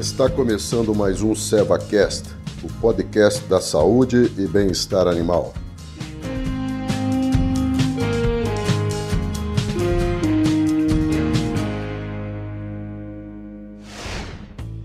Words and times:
Está 0.00 0.30
começando 0.30 0.94
mais 0.94 1.20
um 1.20 1.34
SevaCast, 1.34 2.30
o 2.62 2.72
podcast 2.80 3.44
da 3.44 3.60
saúde 3.60 4.32
e 4.38 4.46
bem-estar 4.46 5.06
animal. 5.06 5.52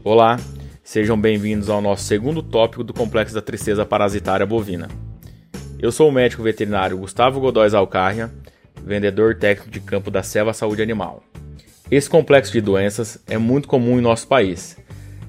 Olá, 0.03 0.37
sejam 0.83 1.17
bem-vindos 1.17 1.69
ao 1.69 1.81
nosso 1.81 2.03
segundo 2.03 2.43
tópico 2.43 2.83
do 2.83 2.93
complexo 2.93 3.33
da 3.33 3.41
tristeza 3.41 3.85
parasitária 3.85 4.45
bovina. 4.45 4.89
Eu 5.79 5.93
sou 5.93 6.09
o 6.09 6.11
médico 6.11 6.43
veterinário 6.43 6.97
Gustavo 6.97 7.39
Godóis 7.39 7.73
Alcarria, 7.73 8.29
vendedor 8.83 9.35
técnico 9.35 9.71
de 9.71 9.79
campo 9.79 10.11
da 10.11 10.21
Seva 10.21 10.51
Saúde 10.51 10.81
Animal. 10.81 11.23
Esse 11.89 12.09
complexo 12.09 12.51
de 12.51 12.59
doenças 12.59 13.17
é 13.27 13.37
muito 13.37 13.69
comum 13.69 13.97
em 13.97 14.01
nosso 14.01 14.27
país. 14.27 14.75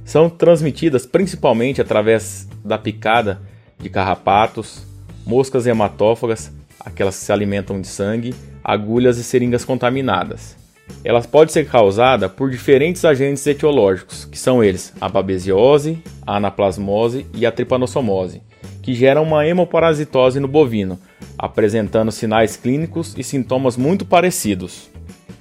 São 0.07 0.31
transmitidas 0.31 1.05
principalmente 1.05 1.83
através 1.83 2.49
da 2.65 2.79
picada 2.79 3.41
de 3.77 3.91
carrapatos, 3.91 4.87
moscas 5.27 5.67
hematófagas, 5.67 6.53
aquelas 6.79 7.19
que 7.19 7.25
se 7.25 7.33
alimentam 7.33 7.81
de 7.81 7.89
sangue, 7.89 8.33
agulhas 8.63 9.19
e 9.19 9.25
seringas 9.25 9.65
contaminadas. 9.65 10.57
Elas 11.03 11.27
podem 11.27 11.53
ser 11.53 11.67
causadas 11.67 12.31
por 12.31 12.53
diferentes 12.53 13.05
agentes 13.05 13.45
etiológicos, 13.49 14.25
que 14.25 14.39
são 14.39 14.63
eles 14.63 14.93
a 15.01 15.09
babesiose, 15.09 16.01
a 16.25 16.37
anaplasmose 16.37 17.27
e 17.35 17.45
a 17.45 17.51
tripanossomose, 17.51 18.43
que 18.83 18.95
geram 18.95 19.25
uma 19.25 19.45
hemoparasitose 19.45 20.39
no 20.39 20.47
bovino, 20.47 21.01
apresentando 21.37 22.13
sinais 22.13 22.57
clínicos 22.57 23.13
e 23.19 23.25
sintomas 23.25 23.77
muito 23.77 24.07
parecidos. 24.07 24.89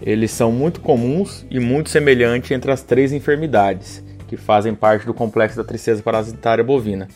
Eles 0.01 0.31
são 0.31 0.51
muito 0.51 0.81
comuns 0.81 1.45
e 1.51 1.59
muito 1.59 1.91
semelhantes 1.91 2.49
entre 2.49 2.71
as 2.71 2.81
três 2.81 3.13
enfermidades 3.13 4.03
que 4.35 4.41
fazem 4.41 4.75
parte 4.75 5.05
do 5.05 5.13
complexo 5.13 5.57
da 5.57 5.63
tristeza 5.63 6.01
parasitária 6.01 6.63
bovina. 6.63 7.07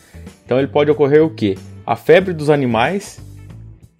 Então 0.44 0.58
ele 0.58 0.68
pode 0.68 0.90
ocorrer 0.90 1.22
o 1.22 1.30
que? 1.30 1.56
A 1.86 1.96
febre 1.96 2.32
dos 2.32 2.50
animais, 2.50 3.20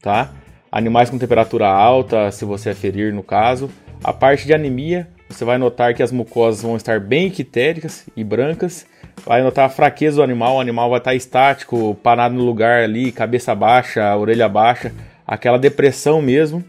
tá? 0.01 0.31
Animais 0.71 1.11
com 1.11 1.19
temperatura 1.19 1.69
alta, 1.69 2.31
se 2.31 2.45
você 2.45 2.71
aferir 2.71 3.13
no 3.13 3.23
caso. 3.23 3.71
A 4.03 4.13
parte 4.13 4.47
de 4.47 4.55
anemia, 4.55 5.09
você 5.29 5.45
vai 5.45 5.59
notar 5.59 5.95
que 5.95 6.03
as 6.03 6.13
mucosas 6.13 6.63
vão 6.63 6.77
estar 6.77 7.01
bem 7.01 7.27
equitéricas 7.27 8.07
e 8.17 8.25
brancas 8.25 8.87
vai 9.25 9.43
notar 9.43 9.67
a 9.67 9.69
fraqueza 9.69 10.17
do 10.17 10.23
animal, 10.23 10.57
o 10.57 10.61
animal 10.61 10.91
vai 10.91 10.99
estar 10.99 11.15
estático, 11.15 11.95
parado 12.03 12.35
no 12.35 12.45
lugar 12.45 12.83
ali, 12.83 13.13
cabeça 13.13 13.55
baixa, 13.55 14.17
orelha 14.17 14.49
baixa, 14.49 14.93
aquela 15.27 15.59
depressão 15.59 16.21
mesmo, 16.23 16.65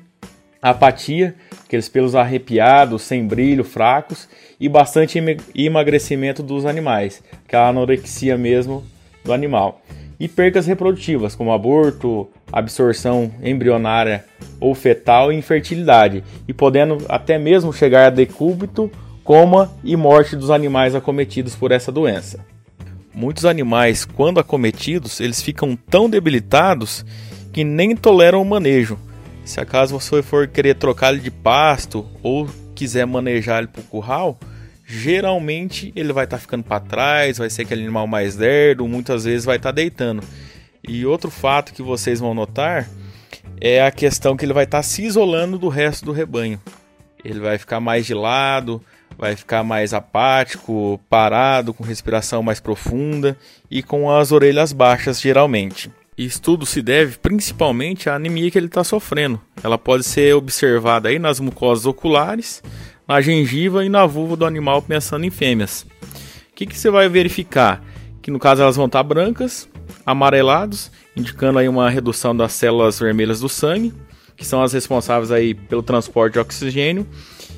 apatia, 0.61 1.35
aqueles 1.71 1.87
pelos 1.87 2.15
arrepiados, 2.15 3.01
sem 3.03 3.25
brilho, 3.25 3.63
fracos 3.63 4.27
e 4.59 4.67
bastante 4.67 5.17
emagrecimento 5.55 6.43
dos 6.43 6.65
animais, 6.65 7.23
aquela 7.45 7.69
anorexia 7.69 8.37
mesmo 8.37 8.83
do 9.23 9.31
animal. 9.31 9.81
E 10.19 10.27
percas 10.27 10.67
reprodutivas, 10.67 11.33
como 11.33 11.53
aborto, 11.53 12.27
absorção 12.51 13.31
embrionária 13.41 14.25
ou 14.59 14.75
fetal 14.75 15.31
e 15.31 15.37
infertilidade, 15.37 16.25
e 16.45 16.53
podendo 16.53 16.97
até 17.07 17.39
mesmo 17.39 17.71
chegar 17.71 18.07
a 18.07 18.09
decúbito 18.09 18.91
coma 19.23 19.71
e 19.81 19.95
morte 19.95 20.35
dos 20.35 20.51
animais 20.51 20.93
acometidos 20.93 21.55
por 21.55 21.71
essa 21.71 21.89
doença. 21.89 22.45
Muitos 23.13 23.45
animais, 23.45 24.03
quando 24.03 24.41
acometidos, 24.41 25.21
eles 25.21 25.41
ficam 25.41 25.77
tão 25.89 26.09
debilitados 26.09 27.05
que 27.53 27.63
nem 27.63 27.95
toleram 27.95 28.41
o 28.41 28.45
manejo. 28.45 28.99
Se 29.43 29.59
acaso 29.59 29.99
você 29.99 30.21
for 30.21 30.47
querer 30.47 30.75
trocar 30.75 31.13
ele 31.13 31.21
de 31.21 31.31
pasto 31.31 32.05
ou 32.21 32.47
quiser 32.75 33.05
manejar 33.05 33.59
ele 33.59 33.67
para 33.67 33.81
o 33.81 33.85
curral, 33.85 34.39
geralmente 34.85 35.91
ele 35.95 36.13
vai 36.13 36.25
estar 36.25 36.37
tá 36.37 36.41
ficando 36.41 36.63
para 36.63 36.79
trás, 36.79 37.37
vai 37.37 37.49
ser 37.49 37.63
aquele 37.63 37.81
animal 37.81 38.07
mais 38.07 38.35
lerdo, 38.35 38.87
muitas 38.87 39.25
vezes 39.25 39.45
vai 39.45 39.57
estar 39.57 39.69
tá 39.69 39.75
deitando. 39.75 40.23
E 40.87 41.05
outro 41.05 41.29
fato 41.29 41.73
que 41.73 41.81
vocês 41.81 42.19
vão 42.19 42.33
notar 42.33 42.87
é 43.59 43.85
a 43.85 43.91
questão 43.91 44.35
que 44.35 44.45
ele 44.45 44.53
vai 44.53 44.63
estar 44.63 44.79
tá 44.79 44.83
se 44.83 45.03
isolando 45.03 45.57
do 45.57 45.69
resto 45.69 46.05
do 46.05 46.11
rebanho. 46.11 46.59
Ele 47.23 47.39
vai 47.39 47.57
ficar 47.57 47.79
mais 47.79 48.05
de 48.05 48.13
lado, 48.13 48.81
vai 49.17 49.35
ficar 49.35 49.63
mais 49.63 49.93
apático, 49.93 50.99
parado, 51.09 51.73
com 51.73 51.83
respiração 51.83 52.41
mais 52.41 52.59
profunda 52.59 53.37
e 53.69 53.83
com 53.83 54.09
as 54.09 54.31
orelhas 54.31 54.73
baixas 54.73 55.21
geralmente. 55.21 55.91
Isso 56.21 56.39
tudo 56.39 56.67
se 56.67 56.83
deve 56.83 57.17
principalmente 57.17 58.07
à 58.07 58.13
anemia 58.13 58.51
que 58.51 58.57
ele 58.59 58.67
está 58.67 58.83
sofrendo. 58.83 59.41
Ela 59.63 59.75
pode 59.75 60.03
ser 60.03 60.35
observada 60.35 61.09
aí 61.09 61.17
nas 61.17 61.39
mucosas 61.39 61.87
oculares, 61.87 62.61
na 63.07 63.19
gengiva 63.19 63.83
e 63.83 63.89
na 63.89 64.05
vulva 64.05 64.35
do 64.35 64.45
animal 64.45 64.83
pensando 64.83 65.25
em 65.25 65.31
fêmeas. 65.31 65.81
O 65.81 66.55
que, 66.55 66.67
que 66.67 66.77
você 66.77 66.91
vai 66.91 67.09
verificar? 67.09 67.83
Que 68.21 68.29
no 68.29 68.37
caso 68.37 68.61
elas 68.61 68.75
vão 68.75 68.85
estar 68.85 68.99
tá 68.99 69.03
brancas, 69.03 69.67
amarelados, 70.05 70.91
indicando 71.17 71.57
aí 71.57 71.67
uma 71.67 71.89
redução 71.89 72.37
das 72.37 72.53
células 72.53 72.99
vermelhas 72.99 73.39
do 73.39 73.49
sangue, 73.49 73.91
que 74.37 74.45
são 74.45 74.61
as 74.61 74.73
responsáveis 74.73 75.31
aí 75.31 75.55
pelo 75.55 75.81
transporte 75.81 76.33
de 76.33 76.39
oxigênio 76.39 77.07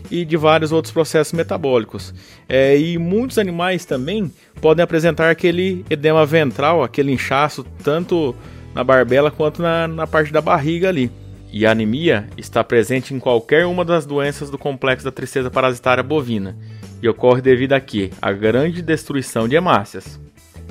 e 0.10 0.24
de 0.24 0.38
vários 0.38 0.72
outros 0.72 0.94
processos 0.94 1.34
metabólicos. 1.34 2.14
É, 2.48 2.78
e 2.78 2.98
muitos 2.98 3.38
animais 3.38 3.84
também 3.84 4.32
podem 4.62 4.84
apresentar 4.84 5.30
aquele 5.30 5.86
edema 5.90 6.26
ventral, 6.26 6.82
aquele 6.82 7.12
inchaço, 7.12 7.66
tanto 7.84 8.34
na 8.74 8.84
barbela 8.84 9.32
quanto 9.32 9.62
na, 9.62 9.88
na 9.88 10.08
parte 10.08 10.32
da 10.32 10.42
barriga 10.42 10.90
ali. 10.90 11.12
E 11.52 11.66
a 11.66 11.72
anemia 11.72 12.28
está 12.36 12.64
presente 12.64 13.14
em 13.14 13.20
qualquer 13.20 13.66
uma 13.66 13.86
das 13.86 14.06
doenças 14.06 14.50
do 14.50 14.58
complexo 14.58 15.06
da 15.06 15.12
tristeza 15.12 15.52
parasitária 15.52 16.04
bovina 16.04 16.58
e 17.02 17.08
ocorre 17.08 17.42
devido 17.42 17.74
a 17.74 17.80
quê? 17.80 18.10
A 18.22 18.32
grande 18.32 18.82
destruição 18.82 19.48
de 19.48 19.56
hemácias. 19.56 20.20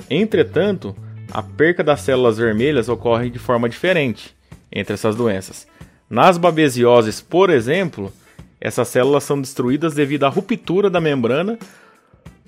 Entretanto, 0.09 0.95
a 1.31 1.41
perca 1.41 1.83
das 1.83 2.01
células 2.01 2.37
vermelhas 2.37 2.89
ocorre 2.89 3.29
de 3.29 3.39
forma 3.39 3.69
diferente 3.69 4.35
entre 4.71 4.93
essas 4.93 5.15
doenças. 5.15 5.65
Nas 6.09 6.37
babesioses, 6.37 7.21
por 7.21 7.49
exemplo, 7.49 8.11
essas 8.59 8.87
células 8.87 9.23
são 9.23 9.39
destruídas 9.39 9.93
devido 9.93 10.25
à 10.25 10.29
ruptura 10.29 10.89
da 10.89 10.99
membrana 10.99 11.57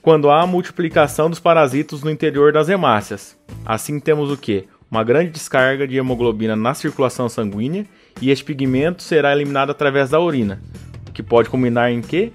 quando 0.01 0.29
há 0.29 0.43
a 0.43 0.47
multiplicação 0.47 1.29
dos 1.29 1.39
parasitos 1.39 2.03
no 2.03 2.11
interior 2.11 2.53
das 2.53 2.69
hemácias. 2.69 3.35
Assim 3.65 3.99
temos 3.99 4.31
o 4.31 4.37
que? 4.37 4.67
Uma 4.95 5.03
grande 5.03 5.29
descarga 5.29 5.85
de 5.85 5.97
hemoglobina 5.97 6.55
na 6.55 6.73
circulação 6.73 7.27
sanguínea 7.27 7.85
e 8.21 8.31
este 8.31 8.45
pigmento 8.45 9.03
será 9.03 9.33
eliminado 9.33 9.69
através 9.69 10.11
da 10.11 10.21
urina, 10.21 10.61
que 11.13 11.21
pode 11.21 11.49
culminar 11.49 11.91
em 11.91 11.99
que? 11.99 12.31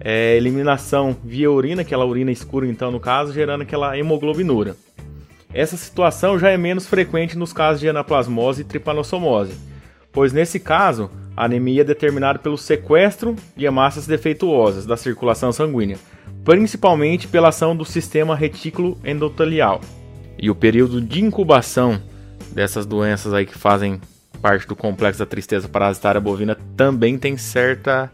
É, 0.00 0.36
eliminação 0.36 1.16
via 1.22 1.48
urina, 1.48 1.82
aquela 1.82 2.04
urina 2.04 2.32
escura 2.32 2.66
então 2.66 2.90
no 2.90 2.98
caso, 2.98 3.32
gerando 3.32 3.60
aquela 3.60 3.96
hemoglobinura. 3.96 4.74
Essa 5.54 5.76
situação 5.76 6.36
já 6.36 6.50
é 6.50 6.56
menos 6.56 6.84
frequente 6.84 7.38
nos 7.38 7.52
casos 7.52 7.80
de 7.80 7.88
anaplasmose 7.88 8.62
e 8.62 8.64
tripanossomose, 8.64 9.54
pois 10.10 10.32
nesse 10.32 10.58
caso 10.58 11.12
a 11.36 11.44
anemia 11.44 11.82
é 11.82 11.84
determinada 11.84 12.40
pelo 12.40 12.58
sequestro 12.58 13.36
de 13.56 13.66
hemácias 13.66 14.08
defeituosas 14.08 14.84
da 14.84 14.96
circulação 14.96 15.52
sanguínea, 15.52 15.96
principalmente 16.42 17.28
pela 17.28 17.50
ação 17.50 17.76
do 17.76 17.84
sistema 17.84 18.34
retículo 18.34 18.98
endotelial. 19.04 19.80
E 20.40 20.50
o 20.50 20.54
período 20.54 21.00
de 21.00 21.22
incubação 21.22 22.00
dessas 22.52 22.86
doenças 22.86 23.34
aí 23.34 23.44
que 23.44 23.56
fazem 23.56 24.00
parte 24.40 24.66
do 24.66 24.74
complexo 24.74 25.18
da 25.18 25.26
tristeza 25.26 25.68
parasitária 25.68 26.20
bovina 26.20 26.56
também 26.76 27.18
tem 27.18 27.36
certa 27.36 28.10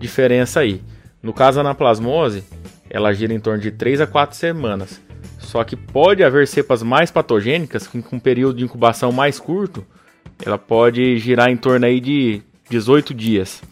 diferença 0.00 0.60
aí. 0.60 0.82
No 1.22 1.32
caso 1.32 1.56
da 1.56 1.60
anaplasmose, 1.60 2.42
ela 2.90 3.12
gira 3.12 3.32
em 3.32 3.38
torno 3.38 3.60
de 3.60 3.70
3 3.70 4.00
a 4.00 4.06
4 4.06 4.36
semanas. 4.36 5.00
Só 5.38 5.62
que 5.62 5.76
pode 5.76 6.24
haver 6.24 6.48
cepas 6.48 6.82
mais 6.82 7.10
patogênicas 7.10 7.86
com 7.86 8.02
um 8.12 8.18
período 8.18 8.58
de 8.58 8.64
incubação 8.64 9.12
mais 9.12 9.38
curto, 9.38 9.86
ela 10.44 10.58
pode 10.58 11.16
girar 11.18 11.48
em 11.48 11.56
torno 11.56 11.86
aí 11.86 12.00
de 12.00 12.42
18 12.68 13.14
dias. 13.14 13.62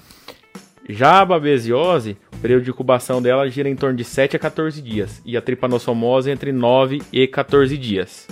Já 0.89 1.21
a 1.21 1.25
babesiose, 1.25 2.17
o 2.35 2.39
período 2.39 2.65
de 2.65 2.71
incubação 2.71 3.21
dela 3.21 3.49
gira 3.49 3.69
em 3.69 3.77
torno 3.77 3.97
de 3.97 4.05
7 4.05 4.37
a 4.37 4.39
14 4.39 4.81
dias 4.81 5.21
e 5.25 5.37
a 5.37 5.43
tripanossomose 5.43 6.31
entre 6.31 6.53
9 6.53 7.03
e 7.13 7.27
14 7.27 7.77
dias. 7.77 8.27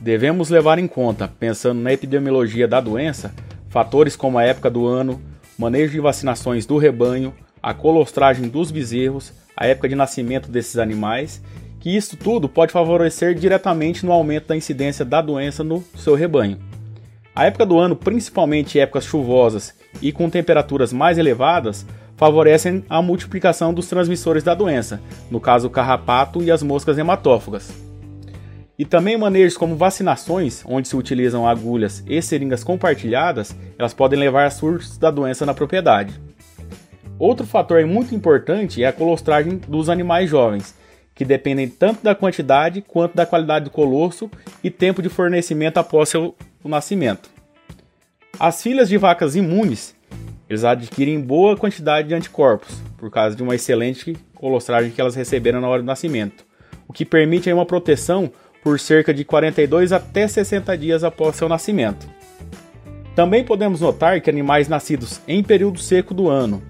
Devemos 0.00 0.48
levar 0.48 0.78
em 0.78 0.86
conta, 0.86 1.28
pensando 1.28 1.80
na 1.80 1.92
epidemiologia 1.92 2.66
da 2.66 2.80
doença, 2.80 3.34
fatores 3.68 4.16
como 4.16 4.38
a 4.38 4.42
época 4.42 4.70
do 4.70 4.86
ano, 4.86 5.20
manejo 5.58 5.92
de 5.92 6.00
vacinações 6.00 6.66
do 6.66 6.78
rebanho, 6.78 7.34
a 7.62 7.74
colostragem 7.74 8.48
dos 8.48 8.70
bezerros, 8.70 9.32
a 9.56 9.66
época 9.66 9.88
de 9.88 9.94
nascimento 9.94 10.50
desses 10.50 10.78
animais, 10.78 11.42
que 11.78 11.94
isso 11.94 12.16
tudo 12.16 12.48
pode 12.48 12.72
favorecer 12.72 13.34
diretamente 13.34 14.06
no 14.06 14.12
aumento 14.12 14.48
da 14.48 14.56
incidência 14.56 15.04
da 15.04 15.20
doença 15.20 15.62
no 15.62 15.84
seu 15.96 16.14
rebanho. 16.14 16.58
A 17.34 17.46
época 17.46 17.66
do 17.66 17.78
ano, 17.78 17.96
principalmente 17.96 18.78
épocas 18.78 19.04
chuvosas 19.04 19.74
e 20.00 20.12
com 20.12 20.30
temperaturas 20.30 20.92
mais 20.92 21.18
elevadas, 21.18 21.86
favorecem 22.16 22.84
a 22.88 23.02
multiplicação 23.02 23.74
dos 23.74 23.88
transmissores 23.88 24.42
da 24.42 24.54
doença, 24.54 25.00
no 25.30 25.40
caso 25.40 25.66
o 25.66 25.70
carrapato 25.70 26.42
e 26.42 26.50
as 26.50 26.62
moscas 26.62 26.96
hematófagas. 26.98 27.72
E 28.78 28.84
também 28.84 29.16
manejos 29.18 29.56
como 29.56 29.76
vacinações, 29.76 30.62
onde 30.66 30.88
se 30.88 30.96
utilizam 30.96 31.46
agulhas 31.46 32.02
e 32.06 32.20
seringas 32.22 32.64
compartilhadas, 32.64 33.54
elas 33.78 33.92
podem 33.92 34.18
levar 34.18 34.46
a 34.46 34.50
surtos 34.50 34.96
da 34.96 35.10
doença 35.10 35.44
na 35.44 35.54
propriedade. 35.54 36.18
Outro 37.18 37.46
fator 37.46 37.84
muito 37.86 38.14
importante 38.14 38.82
é 38.82 38.86
a 38.86 38.92
colostragem 38.92 39.60
dos 39.68 39.88
animais 39.88 40.28
jovens, 40.28 40.74
que 41.14 41.24
dependem 41.24 41.68
tanto 41.68 42.02
da 42.02 42.14
quantidade 42.14 42.82
quanto 42.82 43.14
da 43.14 43.26
qualidade 43.26 43.66
do 43.66 43.70
colosso 43.70 44.30
e 44.64 44.70
tempo 44.70 45.02
de 45.02 45.08
fornecimento 45.08 45.78
após 45.78 46.08
seu 46.08 46.34
nascimento. 46.64 47.31
As 48.42 48.60
filhas 48.60 48.88
de 48.88 48.98
vacas 48.98 49.36
imunes, 49.36 49.94
eles 50.50 50.64
adquirem 50.64 51.20
boa 51.20 51.56
quantidade 51.56 52.08
de 52.08 52.14
anticorpos, 52.14 52.82
por 52.98 53.08
causa 53.08 53.36
de 53.36 53.42
uma 53.44 53.54
excelente 53.54 54.16
colostragem 54.34 54.90
que 54.90 55.00
elas 55.00 55.14
receberam 55.14 55.60
na 55.60 55.68
hora 55.68 55.80
do 55.80 55.86
nascimento, 55.86 56.44
o 56.88 56.92
que 56.92 57.04
permite 57.04 57.52
uma 57.52 57.64
proteção 57.64 58.32
por 58.60 58.80
cerca 58.80 59.14
de 59.14 59.24
42 59.24 59.92
até 59.92 60.26
60 60.26 60.76
dias 60.76 61.04
após 61.04 61.36
seu 61.36 61.48
nascimento. 61.48 62.04
Também 63.14 63.44
podemos 63.44 63.80
notar 63.80 64.20
que 64.20 64.28
animais 64.28 64.66
nascidos 64.66 65.20
em 65.28 65.40
período 65.40 65.78
seco 65.78 66.12
do 66.12 66.28
ano, 66.28 66.60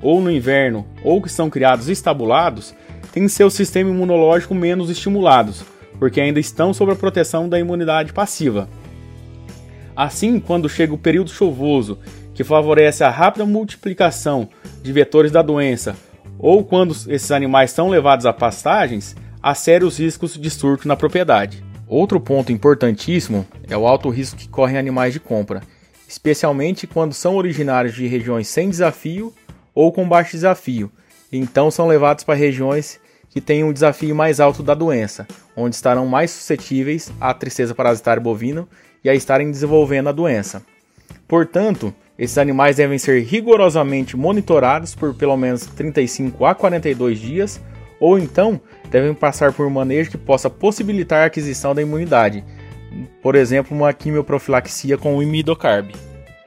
ou 0.00 0.20
no 0.20 0.30
inverno, 0.30 0.86
ou 1.02 1.20
que 1.20 1.28
são 1.28 1.50
criados 1.50 1.88
estabulados, 1.88 2.76
têm 3.10 3.26
seu 3.26 3.50
sistema 3.50 3.90
imunológico 3.90 4.54
menos 4.54 4.88
estimulados, 4.88 5.64
porque 5.98 6.20
ainda 6.20 6.38
estão 6.38 6.72
sob 6.72 6.92
a 6.92 6.94
proteção 6.94 7.48
da 7.48 7.58
imunidade 7.58 8.12
passiva. 8.12 8.68
Assim, 9.98 10.38
quando 10.38 10.68
chega 10.68 10.94
o 10.94 10.96
período 10.96 11.28
chuvoso, 11.28 11.98
que 12.32 12.44
favorece 12.44 13.02
a 13.02 13.10
rápida 13.10 13.44
multiplicação 13.44 14.48
de 14.80 14.92
vetores 14.92 15.32
da 15.32 15.42
doença, 15.42 15.96
ou 16.38 16.64
quando 16.64 16.92
esses 17.08 17.32
animais 17.32 17.72
são 17.72 17.88
levados 17.88 18.24
a 18.24 18.32
pastagens, 18.32 19.16
há 19.42 19.56
sérios 19.56 19.98
riscos 19.98 20.38
de 20.38 20.50
surto 20.50 20.86
na 20.86 20.94
propriedade. 20.94 21.64
Outro 21.88 22.20
ponto 22.20 22.52
importantíssimo 22.52 23.44
é 23.68 23.76
o 23.76 23.88
alto 23.88 24.08
risco 24.08 24.38
que 24.38 24.48
correm 24.48 24.78
animais 24.78 25.12
de 25.12 25.18
compra, 25.18 25.62
especialmente 26.06 26.86
quando 26.86 27.12
são 27.12 27.34
originários 27.34 27.96
de 27.96 28.06
regiões 28.06 28.46
sem 28.46 28.70
desafio 28.70 29.34
ou 29.74 29.90
com 29.90 30.08
baixo 30.08 30.30
desafio, 30.30 30.92
então 31.32 31.72
são 31.72 31.88
levados 31.88 32.22
para 32.22 32.36
regiões 32.36 33.00
que 33.30 33.40
têm 33.40 33.64
um 33.64 33.72
desafio 33.72 34.14
mais 34.14 34.38
alto 34.38 34.62
da 34.62 34.74
doença, 34.74 35.26
onde 35.56 35.74
estarão 35.74 36.06
mais 36.06 36.30
suscetíveis 36.30 37.10
à 37.20 37.34
tristeza 37.34 37.74
parasitária 37.74 38.22
bovina 38.22 38.64
e 39.04 39.08
a 39.08 39.14
estarem 39.14 39.50
desenvolvendo 39.50 40.08
a 40.08 40.12
doença. 40.12 40.62
Portanto, 41.26 41.94
esses 42.18 42.38
animais 42.38 42.76
devem 42.76 42.98
ser 42.98 43.22
rigorosamente 43.22 44.16
monitorados 44.16 44.94
por 44.94 45.14
pelo 45.14 45.36
menos 45.36 45.66
35 45.66 46.44
a 46.44 46.54
42 46.54 47.18
dias, 47.18 47.60
ou 48.00 48.18
então 48.18 48.60
devem 48.90 49.14
passar 49.14 49.52
por 49.52 49.66
um 49.66 49.70
manejo 49.70 50.10
que 50.10 50.18
possa 50.18 50.48
possibilitar 50.50 51.22
a 51.22 51.26
aquisição 51.26 51.74
da 51.74 51.82
imunidade, 51.82 52.44
por 53.22 53.34
exemplo, 53.34 53.76
uma 53.76 53.92
quimioprofilaxia 53.92 54.96
com 54.96 55.16
o 55.16 55.22
imidocarb. 55.22 55.92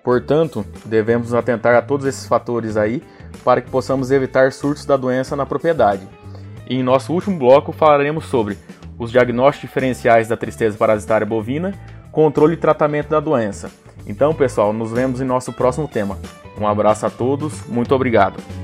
Portanto, 0.04 0.65
devemos 0.86 1.33
atentar 1.33 1.75
a 1.75 1.81
todos 1.81 2.06
esses 2.06 2.25
fatores 2.25 2.75
aí 2.75 3.04
para 3.44 3.62
que 3.62 3.69
possamos 3.69 4.12
evitar 4.12 4.51
surtos 4.51 4.86
da 4.86 4.97
doença 4.97 5.36
na 5.36 5.45
propriedade. 5.45 6.07
E 6.68 6.75
em 6.75 6.83
nosso 6.83 7.13
último 7.13 7.38
bloco 7.38 7.71
falaremos 7.71 8.25
sobre 8.25 8.57
os 8.97 9.12
diagnósticos 9.12 9.69
diferenciais 9.69 10.27
da 10.27 10.38
tristeza 10.38 10.77
parasitária 10.77 11.25
bovina, 11.25 11.74
controle 12.12 12.54
e 12.54 12.58
tratamento 12.58 13.10
da 13.10 13.19
doença. 13.19 13.72
Então, 14.06 14.34
pessoal, 14.34 14.74
nos 14.74 14.92
vemos 14.92 15.22
em 15.22 15.25
nosso 15.25 15.54
próximo 15.54 15.88
tema. 15.88 16.18
Um 16.60 16.68
abraço 16.68 17.06
a 17.06 17.10
todos, 17.10 17.66
muito 17.68 17.96
obrigado. 17.96 18.61